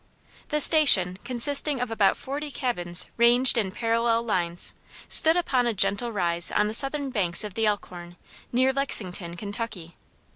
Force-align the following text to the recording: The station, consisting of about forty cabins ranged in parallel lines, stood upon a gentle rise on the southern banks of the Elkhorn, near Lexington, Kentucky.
The 0.49 0.59
station, 0.59 1.19
consisting 1.23 1.79
of 1.79 1.91
about 1.91 2.17
forty 2.17 2.49
cabins 2.49 3.05
ranged 3.17 3.55
in 3.55 3.69
parallel 3.69 4.23
lines, 4.23 4.73
stood 5.07 5.37
upon 5.37 5.67
a 5.67 5.75
gentle 5.75 6.11
rise 6.11 6.49
on 6.49 6.67
the 6.67 6.73
southern 6.73 7.11
banks 7.11 7.43
of 7.43 7.53
the 7.53 7.67
Elkhorn, 7.67 8.17
near 8.51 8.73
Lexington, 8.73 9.35
Kentucky. 9.37 9.95